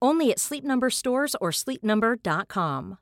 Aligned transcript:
Only 0.00 0.30
at 0.30 0.38
Sleep 0.38 0.64
Number 0.64 0.90
stores 0.90 1.34
or 1.40 1.50
sleepnumber.com. 1.50 2.98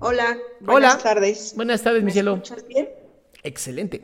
Hola, 0.00 0.36
buenas 0.60 0.94
Hola. 0.94 1.02
tardes. 1.02 1.52
Buenas 1.56 1.82
tardes, 1.82 2.02
mi 2.02 2.06
¿Me 2.06 2.12
cielo. 2.12 2.34
escuchas 2.34 2.66
bien? 2.68 2.88
Excelente. 3.42 4.02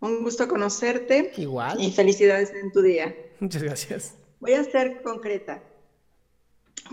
Un 0.00 0.22
gusto 0.22 0.46
conocerte 0.48 1.32
Igual. 1.36 1.80
y 1.80 1.90
felicidades 1.92 2.50
en 2.52 2.70
tu 2.72 2.82
día. 2.82 3.14
Muchas 3.40 3.62
gracias. 3.62 4.14
Voy 4.40 4.52
a 4.52 4.64
ser 4.64 5.02
concreta. 5.02 5.62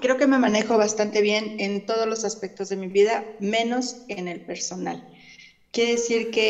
Creo 0.01 0.17
que 0.17 0.25
me 0.25 0.39
manejo 0.39 0.77
bastante 0.77 1.21
bien 1.21 1.59
en 1.59 1.85
todos 1.85 2.07
los 2.07 2.23
aspectos 2.23 2.69
de 2.69 2.77
mi 2.77 2.87
vida, 2.87 3.23
menos 3.39 3.97
en 4.07 4.27
el 4.27 4.41
personal. 4.41 5.07
Quiere 5.73 5.91
decir 5.93 6.31
que 6.31 6.47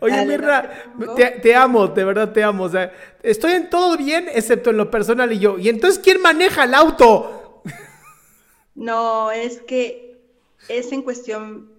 Oye, 0.00 0.22
no 0.24 1.36
te 1.40 1.54
amo, 1.54 1.88
de 1.88 2.04
verdad 2.04 2.32
te 2.32 2.42
amo. 2.42 2.64
O 2.64 2.68
sea, 2.68 2.92
estoy 3.22 3.52
en 3.52 3.70
todo 3.70 3.96
bien, 3.96 4.26
excepto 4.32 4.70
en 4.70 4.76
lo 4.76 4.90
personal 4.90 5.32
y 5.32 5.38
yo. 5.38 5.58
¿Y 5.58 5.68
entonces 5.68 6.00
quién 6.02 6.20
maneja 6.20 6.64
el 6.64 6.74
auto? 6.74 7.62
no 8.74 9.30
es 9.30 9.60
que 9.62 10.20
es 10.68 10.92
en 10.92 11.02
cuestión 11.02 11.70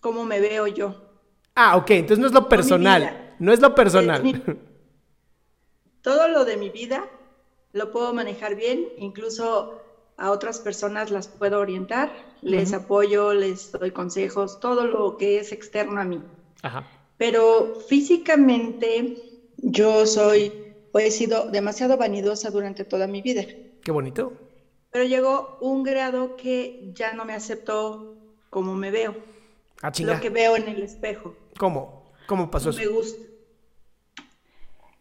cómo 0.00 0.24
me 0.24 0.40
veo 0.40 0.66
yo. 0.66 0.96
Ah, 1.54 1.76
ok, 1.76 1.90
entonces 1.90 2.18
no 2.20 2.26
es 2.28 2.32
lo 2.32 2.48
personal. 2.48 3.34
No 3.38 3.52
es 3.52 3.60
lo 3.60 3.74
Es 3.74 3.74
personal. 3.74 4.22
mi- 4.22 4.42
todo 6.02 6.28
lo 6.28 6.44
de 6.44 6.56
mi 6.56 6.70
vida 6.70 7.08
lo 7.72 7.92
puedo 7.92 8.12
manejar 8.14 8.54
bien, 8.56 8.88
incluso 8.98 9.80
a 10.18 10.30
otras 10.30 10.58
personas 10.58 11.10
las 11.10 11.28
puedo 11.28 11.58
orientar, 11.60 12.12
les 12.42 12.72
apoyo, 12.72 13.32
les 13.32 13.72
doy 13.72 13.92
consejos, 13.92 14.60
todo 14.60 14.84
lo 14.86 15.16
que 15.16 15.38
es 15.38 15.52
externo 15.52 16.00
a 16.00 16.04
mí. 16.04 16.20
Ajá. 16.62 16.84
Pero 17.16 17.78
físicamente 17.88 19.16
yo 19.58 20.06
soy 20.06 20.74
o 20.92 20.98
he 20.98 21.10
sido 21.10 21.50
demasiado 21.50 21.96
vanidosa 21.96 22.50
durante 22.50 22.84
toda 22.84 23.06
mi 23.06 23.22
vida. 23.22 23.44
Qué 23.82 23.90
bonito. 23.92 24.32
Pero 24.90 25.04
llegó 25.04 25.58
un 25.60 25.82
grado 25.82 26.36
que 26.36 26.90
ya 26.94 27.12
no 27.12 27.24
me 27.24 27.34
acepto 27.34 28.16
como 28.50 28.74
me 28.74 28.90
veo, 28.90 29.14
Ah, 29.82 29.92
lo 30.00 30.18
que 30.20 30.30
veo 30.30 30.56
en 30.56 30.66
el 30.66 30.82
espejo. 30.82 31.36
¿Cómo? 31.56 32.10
¿Cómo 32.26 32.50
pasó 32.50 32.70
No 32.70 32.76
me 32.76 32.82
eso? 32.82 32.92
gusta. 32.92 33.22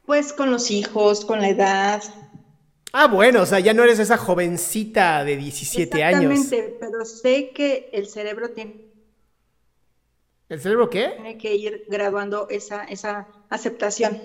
Pues 0.06 0.32
con 0.34 0.52
los 0.52 0.70
hijos, 0.70 1.26
con 1.26 1.42
la 1.42 1.50
edad. 1.50 2.04
Ah, 2.94 3.08
bueno, 3.08 3.42
o 3.44 3.46
sea, 3.46 3.60
ya 3.60 3.74
no 3.74 3.84
eres 3.84 4.00
esa 4.00 4.18
jovencita 4.18 5.24
de 5.24 5.36
17 5.38 6.04
años. 6.04 6.32
Exactamente, 6.34 6.78
pero 6.80 7.06
sé 7.06 7.52
que 7.54 7.90
el 7.94 8.08
cerebro 8.08 8.52
tiene 8.52 8.92
¿El 10.50 10.60
cerebro 10.60 10.90
qué? 10.90 11.14
tiene 11.16 11.38
que 11.38 11.56
ir 11.56 11.86
graduando 11.90 12.48
esa, 12.50 12.84
esa 12.86 13.28
aceptación. 13.50 14.22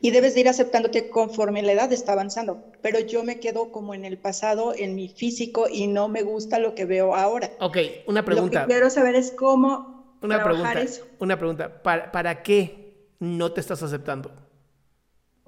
Y 0.00 0.10
debes 0.10 0.34
de 0.34 0.40
ir 0.40 0.48
aceptándote 0.48 1.08
conforme 1.10 1.62
la 1.62 1.72
edad 1.72 1.92
está 1.92 2.12
avanzando. 2.12 2.72
Pero 2.82 2.98
yo 3.00 3.22
me 3.24 3.38
quedo 3.40 3.70
como 3.70 3.94
en 3.94 4.04
el 4.04 4.18
pasado, 4.18 4.74
en 4.76 4.94
mi 4.96 5.08
físico, 5.08 5.68
y 5.70 5.86
no 5.86 6.08
me 6.08 6.22
gusta 6.22 6.58
lo 6.58 6.74
que 6.74 6.84
veo 6.86 7.14
ahora. 7.14 7.50
Ok, 7.60 7.76
una 8.06 8.22
Lo 8.24 8.24
pregunta. 8.24 8.60
que 8.62 8.66
quiero 8.66 8.90
saber 8.90 9.14
es 9.14 9.30
cómo 9.32 10.16
Una 10.22 10.42
trabajar 10.42 10.42
pregunta. 10.42 10.80
eso. 10.80 11.06
Una 11.18 11.38
pregunta. 11.38 11.82
¿Para, 11.82 12.10
¿Para 12.12 12.42
qué 12.42 13.06
no 13.20 13.52
te 13.52 13.60
estás 13.60 13.82
aceptando? 13.82 14.32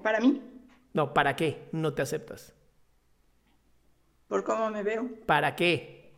Para 0.01 0.19
mí, 0.21 0.41
No, 0.95 1.13
¿para 1.13 1.35
qué 1.35 1.67
no 1.73 1.93
te 1.93 2.01
aceptas? 2.01 2.53
por 4.27 4.43
cómo 4.43 4.69
me 4.71 4.81
veo. 4.81 5.07
¿Para 5.27 5.55
qué? 5.55 6.15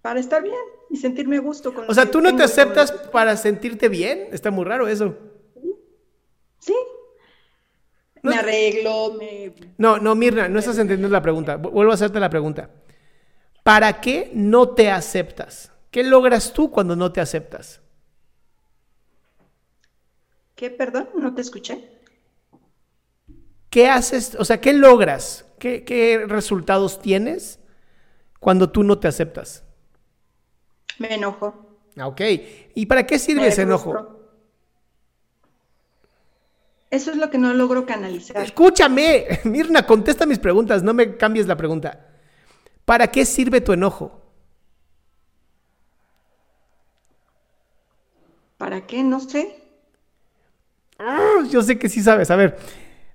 Para 0.00 0.18
estar 0.18 0.42
bien 0.42 0.54
y 0.88 0.96
sentirme 0.96 1.36
a 1.36 1.40
gusto 1.40 1.74
con 1.74 1.90
O 1.90 1.92
sea, 1.92 2.10
¿tú 2.10 2.20
no 2.22 2.34
te 2.34 2.42
aceptas 2.42 2.90
para 2.92 3.36
sentirte 3.36 3.88
bien? 3.88 4.28
Está 4.32 4.50
muy 4.50 4.64
raro 4.64 4.88
eso. 4.88 5.14
Sí. 6.58 6.74
No 8.22 8.30
Me 8.30 8.36
arreglo, 8.38 9.14
me... 9.18 9.52
No, 9.76 9.98
no, 9.98 10.14
Mirna, 10.14 10.48
no 10.48 10.58
estás 10.58 10.78
entendiendo 10.78 11.12
la 11.12 11.22
pregunta. 11.22 11.58
Vu- 11.58 11.70
Vuelvo 11.70 11.90
a 11.92 11.94
hacerte 11.96 12.20
la 12.20 12.30
pregunta. 12.30 12.70
¿Para 13.62 14.00
qué 14.00 14.30
no 14.32 14.70
te 14.70 14.90
aceptas? 14.90 15.72
¿Qué 15.90 16.02
logras 16.04 16.52
tú 16.52 16.70
cuando 16.70 16.96
no 16.96 17.12
te 17.12 17.20
aceptas? 17.20 17.80
¿Qué? 20.54 20.70
Perdón, 20.70 21.08
no 21.16 21.34
te 21.34 21.40
escuché. 21.42 21.99
¿Qué 23.70 23.88
haces? 23.88 24.36
O 24.38 24.44
sea, 24.44 24.60
¿qué 24.60 24.72
logras? 24.72 25.44
¿Qué, 25.58 25.84
qué 25.84 26.24
resultados 26.26 27.00
tienes 27.00 27.60
cuando 28.40 28.70
tú 28.70 28.82
no 28.82 28.98
te 28.98 29.08
aceptas? 29.08 29.64
Me 30.98 31.14
enojo. 31.14 31.54
Ah, 31.96 32.08
Ok. 32.08 32.20
¿Y 32.74 32.86
para 32.86 33.06
qué 33.06 33.18
sirve 33.18 33.48
ese 33.48 33.62
enojo? 33.62 34.16
Eso 36.90 37.12
es 37.12 37.16
lo 37.16 37.30
que 37.30 37.38
no 37.38 37.52
logro 37.54 37.86
canalizar. 37.86 38.42
Escúchame, 38.44 39.26
Mirna, 39.44 39.86
contesta 39.86 40.26
mis 40.26 40.38
preguntas, 40.40 40.82
no 40.82 40.92
me 40.92 41.16
cambies 41.16 41.46
la 41.46 41.56
pregunta. 41.56 42.06
¿Para 42.84 43.06
qué 43.08 43.24
sirve 43.24 43.60
tu 43.60 43.72
enojo? 43.72 44.20
¿Para 48.58 48.86
qué? 48.86 49.02
No 49.02 49.20
sé. 49.20 49.42
Ah, 50.98 51.42
Yo 51.50 51.62
sé 51.62 51.78
que 51.78 51.88
sí 51.88 52.02
sabes. 52.02 52.30
A 52.30 52.36
ver, 52.36 52.58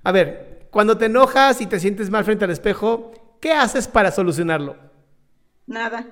a 0.04 0.12
ver, 0.12 0.45
cuando 0.76 0.98
te 0.98 1.06
enojas 1.06 1.62
y 1.62 1.68
te 1.68 1.80
sientes 1.80 2.10
mal 2.10 2.26
frente 2.26 2.44
al 2.44 2.52
espejo, 2.52 3.14
¿qué 3.40 3.54
haces 3.54 3.88
para 3.88 4.12
solucionarlo? 4.12 4.76
Nada. 5.68 6.06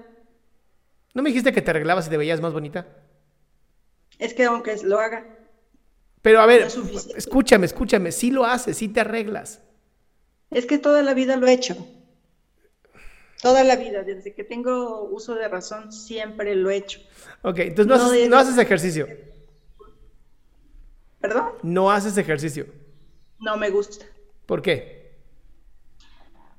¿No 1.13 1.21
me 1.21 1.31
dijiste 1.31 1.51
que 1.51 1.62
te 1.62 1.69
arreglabas 1.71 2.07
y 2.07 2.10
te 2.10 2.15
veías 2.15 2.39
más 2.39 2.54
bonita? 2.54 2.88
Es 4.19 4.33
que 4.33 4.45
aunque 4.45 4.77
lo 4.86 5.00
haga, 5.01 5.25
Pero 6.21 6.39
a 6.39 6.45
ver, 6.45 6.62
No 6.62 6.68
es 6.68 6.74
suficiente. 6.74 7.18
escúchame, 7.18 7.65
escúchame, 7.65 8.13
sí 8.13 8.31
lo 8.31 8.45
haces, 8.45 8.77
sí 8.77 8.88
te 8.88 9.01
arreglas. 9.01 9.62
es 10.50 10.65
que 10.65 10.77
toda 10.77 11.04
la 11.04 11.13
vida 11.13 11.36
lo 11.36 11.45
he 11.48 11.51
hecho. 11.51 11.75
Toda 13.42 13.65
la 13.65 13.75
vida, 13.75 14.04
desde 14.04 14.33
que 14.33 14.45
tengo 14.45 15.04
uso 15.10 15.36
de 15.36 15.50
razón, 15.50 15.92
siempre 15.92 16.56
lo 16.56 16.69
he 16.69 16.77
hecho. 16.77 17.01
Ok, 17.42 17.60
entonces 17.60 17.88
no, 17.88 17.98
No, 17.98 18.04
haces, 18.06 18.18
de- 18.21 18.30
no 18.30 18.38
haces 18.38 18.57
ejercicio. 18.57 19.07
¿Perdón? 21.19 21.50
No 21.63 21.92
haces 21.92 22.18
ejercicio. 22.18 22.65
No 23.39 23.57
me 23.57 23.69
gusta. 23.69 24.06
¿Por 24.45 24.62
qué? 24.62 24.84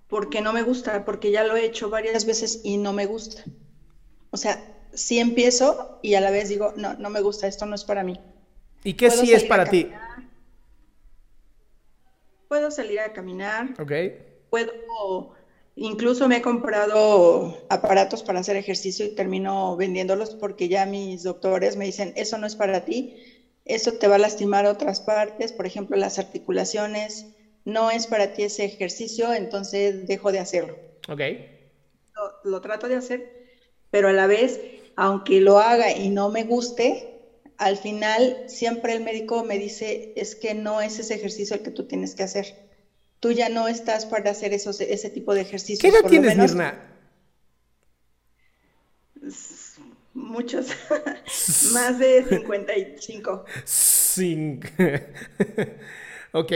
Porque 0.08 0.40
no 0.40 0.52
me 0.52 0.62
gusta, 0.62 1.04
porque 1.04 1.30
ya 1.30 1.44
lo 1.44 1.56
he 1.56 1.64
hecho 1.64 1.90
varias 1.90 2.24
veces 2.24 2.60
y 2.62 2.78
no 2.78 2.92
me 2.92 3.06
gusta. 3.06 3.44
O 4.30 4.36
sea, 4.38 4.60
sí 4.92 5.18
empiezo 5.20 5.76
y 6.02 6.14
a 6.14 6.20
la 6.20 6.30
vez 6.30 6.48
digo, 6.48 6.72
no, 6.76 6.94
no 6.96 7.10
me 7.10 7.20
gusta, 7.22 7.48
esto 7.48 7.66
no 7.66 7.74
es 7.76 7.84
para 7.84 8.04
mí. 8.04 8.20
¿Y 8.84 8.94
qué 8.94 9.10
sí 9.10 9.32
es 9.32 9.44
para 9.44 9.66
ti? 9.66 9.86
Puedo 12.48 12.70
salir 12.70 13.00
a 13.00 13.12
caminar, 13.12 13.66
Ok. 13.78 13.92
puedo, 14.50 14.72
incluso 15.76 16.28
me 16.28 16.38
he 16.38 16.42
comprado 16.42 17.56
aparatos 17.68 18.22
para 18.22 18.40
hacer 18.40 18.56
ejercicio 18.56 19.06
y 19.06 19.10
termino 19.14 19.76
vendiéndolos 19.76 20.36
porque 20.36 20.68
ya 20.68 20.86
mis 20.86 21.22
doctores 21.24 21.76
me 21.76 21.86
dicen, 21.86 22.12
eso 22.16 22.38
no 22.38 22.46
es 22.46 22.56
para 22.56 22.84
ti, 22.84 23.16
eso 23.64 23.92
te 23.94 24.08
va 24.08 24.16
a 24.16 24.18
lastimar 24.18 24.66
otras 24.66 25.00
partes, 25.00 25.52
por 25.52 25.66
ejemplo, 25.66 25.96
las 25.96 26.18
articulaciones, 26.18 27.28
no 27.64 27.90
es 27.90 28.06
para 28.06 28.32
ti 28.32 28.42
ese 28.42 28.64
ejercicio, 28.64 29.32
entonces 29.32 30.06
dejo 30.06 30.32
de 30.32 30.38
hacerlo. 30.38 30.76
Ok. 31.08 31.20
Lo, 32.14 32.50
lo 32.50 32.60
trato 32.60 32.88
de 32.88 32.96
hacer, 32.96 33.22
pero 33.90 34.08
a 34.08 34.12
la 34.12 34.26
vez, 34.26 34.60
aunque 34.96 35.40
lo 35.40 35.58
haga 35.58 35.90
y 35.92 36.10
no 36.10 36.28
me 36.28 36.44
guste, 36.44 37.14
al 37.56 37.76
final 37.76 38.44
siempre 38.46 38.92
el 38.92 39.02
médico 39.02 39.42
me 39.44 39.58
dice, 39.58 40.12
es 40.16 40.34
que 40.34 40.54
no 40.54 40.80
es 40.80 40.98
ese 40.98 41.14
ejercicio 41.14 41.56
el 41.56 41.62
que 41.62 41.70
tú 41.70 41.84
tienes 41.84 42.14
que 42.14 42.22
hacer. 42.22 42.54
Tú 43.20 43.32
ya 43.32 43.48
no 43.48 43.68
estás 43.68 44.06
para 44.06 44.30
hacer 44.30 44.52
esos, 44.52 44.80
ese 44.80 45.08
tipo 45.08 45.34
de 45.34 45.40
ejercicios. 45.40 45.80
¿Qué 45.80 45.88
edad 45.88 46.08
tienes, 46.08 46.36
Mirna? 46.36 46.90
Muchos, 50.12 50.68
más 51.72 51.98
de 51.98 52.24
55. 52.24 53.44
Cinco. 53.64 54.68
ok. 56.32 56.52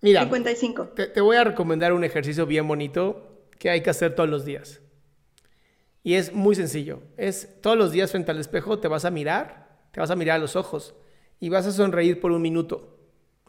Mira, 0.00 0.22
55. 0.22 0.88
Te, 0.88 1.06
te 1.06 1.20
voy 1.20 1.36
a 1.36 1.44
recomendar 1.44 1.92
un 1.92 2.04
ejercicio 2.04 2.46
bien 2.46 2.66
bonito 2.68 3.48
que 3.58 3.70
hay 3.70 3.82
que 3.82 3.90
hacer 3.90 4.14
todos 4.14 4.28
los 4.28 4.44
días. 4.44 4.80
Y 6.02 6.14
es 6.14 6.32
muy 6.32 6.54
sencillo. 6.54 7.02
Es 7.16 7.60
todos 7.60 7.76
los 7.76 7.92
días 7.92 8.10
frente 8.10 8.30
al 8.30 8.38
espejo 8.38 8.78
te 8.78 8.88
vas 8.88 9.04
a 9.04 9.10
mirar 9.10 9.66
te 9.96 10.00
vas 10.00 10.10
a 10.10 10.16
mirar 10.16 10.36
a 10.36 10.40
los 10.40 10.56
ojos 10.56 10.94
y 11.40 11.48
vas 11.48 11.66
a 11.66 11.72
sonreír 11.72 12.20
por 12.20 12.30
un 12.30 12.42
minuto. 12.42 12.98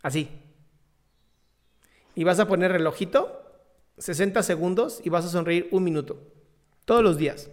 Así. 0.02 0.30
Y 2.16 2.24
vas 2.24 2.40
a 2.40 2.48
poner 2.48 2.72
relojito, 2.72 3.42
60 3.98 4.42
segundos, 4.44 5.02
y 5.04 5.10
vas 5.10 5.26
a 5.26 5.28
sonreír 5.28 5.68
un 5.72 5.84
minuto. 5.84 6.22
Todos 6.86 7.04
los 7.04 7.18
días. 7.18 7.52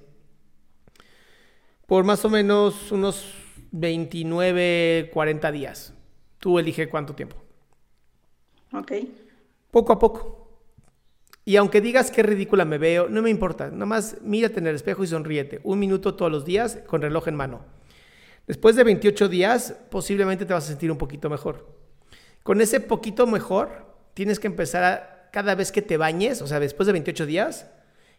Por 1.89 2.05
más 2.05 2.25
o 2.25 2.31
menos 2.31 2.93
unos 2.93 3.35
29, 3.73 5.11
40 5.13 5.51
días. 5.51 5.93
Tú 6.39 6.61
elige 6.61 6.89
cuánto 6.89 7.17
tiempo. 7.17 7.44
Ok. 8.75 8.93
Poco 9.71 9.93
a 9.93 9.99
poco. 9.99 10.45
Y 11.45 11.57
aunque 11.57 11.81
digas 11.81 12.11
qué 12.11 12.23
ridícula 12.23 12.65
me 12.65 12.79
veo, 12.79 13.09
no 13.09 13.21
me 13.21 13.31
importa. 13.31 13.71
Nada 13.71 13.87
más 13.87 14.17
mírate 14.23 14.61
en 14.61 14.67
el 14.67 14.77
espejo 14.77 15.05
y 15.05 15.07
sonríete. 15.07 15.61
Un 15.63 15.79
minuto 15.79 16.15
todos 16.15 16.33
los 16.33 16.45
días 16.45 16.79
con 16.87 17.03
reloj 17.03 17.29
en 17.29 17.37
mano. 17.37 17.61
Después 18.47 18.77
de 18.77 18.85
28 18.85 19.29
días, 19.29 19.75
posiblemente 19.91 20.47
te 20.47 20.55
vas 20.55 20.65
a 20.65 20.69
sentir 20.69 20.91
un 20.91 20.99
poquito 20.99 21.29
mejor. 21.29 21.67
Con 22.43 22.61
ese 22.61 22.81
poquito 22.81 23.27
mejor, 23.27 23.95
tienes 24.15 24.39
que 24.39 24.47
empezar 24.47 24.85
a, 24.85 25.31
cada 25.33 25.55
vez 25.55 25.73
que 25.73 25.83
te 25.83 25.97
bañes, 25.97 26.43
o 26.43 26.47
sea, 26.47 26.61
después 26.61 26.87
de 26.87 26.93
28 26.93 27.27
días, 27.27 27.71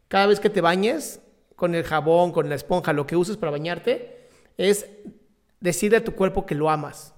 cada 0.08 0.28
vez 0.28 0.40
que 0.40 0.50
te 0.50 0.62
bañes, 0.62 1.22
con 1.56 1.74
el 1.74 1.84
jabón, 1.84 2.32
con 2.32 2.50
la 2.50 2.56
esponja, 2.56 2.92
lo 2.94 3.08
que 3.08 3.16
uses 3.16 3.38
para 3.38 3.52
bañarte, 3.52 4.28
es 4.58 4.88
decirle 5.60 5.98
a 5.98 6.04
tu 6.04 6.14
cuerpo 6.14 6.46
que 6.46 6.56
lo 6.56 6.70
amas. 6.70 7.15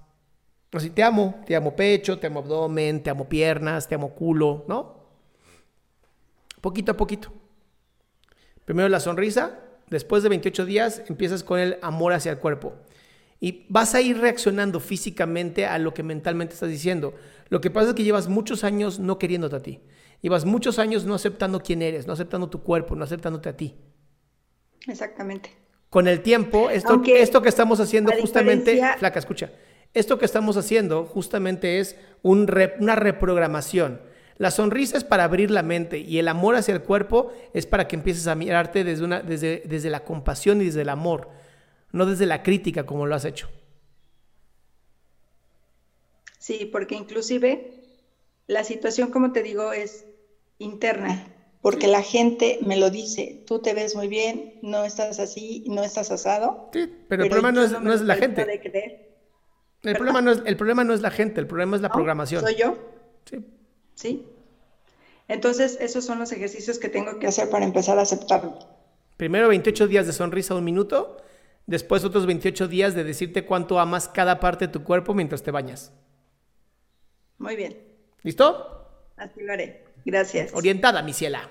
Así, 0.72 0.90
te 0.90 1.02
amo, 1.02 1.42
te 1.46 1.56
amo 1.56 1.74
pecho, 1.74 2.18
te 2.18 2.26
amo 2.26 2.40
abdomen, 2.40 3.02
te 3.02 3.10
amo 3.10 3.28
piernas, 3.28 3.88
te 3.88 3.94
amo 3.94 4.14
culo, 4.14 4.64
¿no? 4.68 4.98
Poquito 6.60 6.92
a 6.92 6.96
poquito. 6.96 7.32
Primero 8.64 8.88
la 8.88 9.00
sonrisa, 9.00 9.60
después 9.88 10.22
de 10.22 10.28
28 10.28 10.66
días 10.66 11.02
empiezas 11.08 11.42
con 11.42 11.58
el 11.58 11.78
amor 11.80 12.12
hacia 12.12 12.32
el 12.32 12.38
cuerpo. 12.38 12.74
Y 13.40 13.66
vas 13.68 13.94
a 13.94 14.00
ir 14.00 14.18
reaccionando 14.18 14.80
físicamente 14.80 15.64
a 15.64 15.78
lo 15.78 15.94
que 15.94 16.02
mentalmente 16.02 16.54
estás 16.54 16.68
diciendo. 16.68 17.14
Lo 17.48 17.60
que 17.60 17.70
pasa 17.70 17.90
es 17.90 17.94
que 17.94 18.04
llevas 18.04 18.28
muchos 18.28 18.64
años 18.64 18.98
no 18.98 19.18
queriéndote 19.18 19.56
a 19.56 19.62
ti. 19.62 19.80
Llevas 20.20 20.44
muchos 20.44 20.78
años 20.78 21.04
no 21.04 21.14
aceptando 21.14 21.60
quién 21.60 21.80
eres, 21.80 22.06
no 22.06 22.12
aceptando 22.12 22.50
tu 22.50 22.62
cuerpo, 22.62 22.96
no 22.96 23.04
aceptándote 23.04 23.48
a 23.48 23.56
ti. 23.56 23.76
Exactamente. 24.86 25.56
Con 25.88 26.08
el 26.08 26.20
tiempo, 26.20 26.68
esto, 26.68 27.00
esto 27.06 27.40
que 27.40 27.48
estamos 27.48 27.80
haciendo 27.80 28.12
justamente, 28.20 28.82
flaca, 28.98 29.18
escucha, 29.18 29.50
esto 29.94 30.18
que 30.18 30.24
estamos 30.24 30.56
haciendo 30.56 31.04
justamente 31.04 31.80
es 31.80 31.96
un 32.22 32.50
una 32.80 32.96
reprogramación. 32.96 34.00
La 34.36 34.50
sonrisa 34.50 34.96
es 34.96 35.04
para 35.04 35.24
abrir 35.24 35.50
la 35.50 35.62
mente 35.62 35.98
y 35.98 36.18
el 36.18 36.28
amor 36.28 36.54
hacia 36.54 36.74
el 36.74 36.82
cuerpo 36.82 37.32
es 37.54 37.66
para 37.66 37.88
que 37.88 37.96
empieces 37.96 38.28
a 38.28 38.36
mirarte 38.36 38.84
desde, 38.84 39.04
una, 39.04 39.20
desde, 39.20 39.62
desde 39.66 39.90
la 39.90 40.04
compasión 40.04 40.60
y 40.60 40.66
desde 40.66 40.82
el 40.82 40.90
amor 40.90 41.28
no 41.92 42.06
desde 42.06 42.26
la 42.26 42.42
crítica 42.42 42.86
como 42.86 43.06
lo 43.06 43.14
has 43.14 43.24
hecho. 43.24 43.48
Sí, 46.38 46.68
porque 46.70 46.94
inclusive 46.94 47.72
la 48.46 48.64
situación, 48.64 49.10
como 49.10 49.32
te 49.32 49.42
digo, 49.42 49.72
es 49.72 50.06
interna, 50.58 51.34
porque 51.60 51.88
la 51.88 52.02
gente 52.02 52.58
me 52.62 52.76
lo 52.76 52.90
dice, 52.90 53.42
tú 53.46 53.60
te 53.60 53.74
ves 53.74 53.94
muy 53.94 54.08
bien, 54.08 54.58
no 54.62 54.84
estás 54.84 55.18
así, 55.18 55.64
no 55.68 55.82
estás 55.82 56.10
asado. 56.10 56.70
Sí, 56.72 56.90
pero, 57.08 57.24
el 57.24 57.28
problema 57.28 57.52
no 57.52 57.62
es, 57.62 57.80
no 57.80 57.92
es 57.92 58.00
la 58.02 58.16
gente. 58.16 59.07
El 59.82 59.94
problema, 59.94 60.20
no 60.20 60.32
es, 60.32 60.42
el 60.44 60.56
problema 60.56 60.84
no 60.84 60.94
es 60.94 61.00
la 61.00 61.10
gente, 61.10 61.40
el 61.40 61.46
problema 61.46 61.76
es 61.76 61.82
la 61.82 61.90
programación. 61.90 62.42
¿Soy 62.42 62.56
yo? 62.56 62.76
Sí. 63.24 63.44
Sí. 63.94 64.26
Entonces, 65.28 65.78
esos 65.80 66.04
son 66.04 66.18
los 66.18 66.32
ejercicios 66.32 66.78
que 66.78 66.88
tengo 66.88 67.18
que 67.18 67.26
hacer 67.26 67.50
para 67.50 67.64
empezar 67.64 67.98
a 67.98 68.02
aceptarlo. 68.02 68.58
Primero 69.16 69.48
28 69.48 69.88
días 69.88 70.06
de 70.06 70.12
sonrisa, 70.12 70.54
un 70.54 70.64
minuto, 70.64 71.18
Después 71.68 72.02
otros 72.02 72.24
28 72.24 72.66
días 72.66 72.94
de 72.94 73.04
decirte 73.04 73.44
cuánto 73.44 73.78
amas 73.78 74.08
cada 74.08 74.40
parte 74.40 74.68
de 74.68 74.72
tu 74.72 74.84
cuerpo 74.84 75.12
mientras 75.12 75.42
te 75.42 75.50
bañas. 75.50 75.92
Muy 77.36 77.56
bien. 77.56 77.76
¿Listo? 78.22 78.88
Así 79.18 79.42
lo 79.42 79.52
haré. 79.52 79.84
Gracias. 80.06 80.54
Orientada, 80.54 81.02
mi 81.02 81.12
ciela. 81.12 81.50